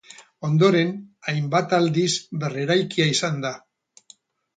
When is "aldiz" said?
1.79-2.09